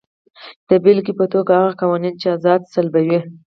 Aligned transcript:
د 0.67 0.69
بېلګې 0.83 1.13
په 1.19 1.25
توګه 1.33 1.51
هغه 1.61 1.71
قوانین 1.81 2.13
چې 2.21 2.27
ازادي 2.35 2.67
سلبوي. 2.75 3.19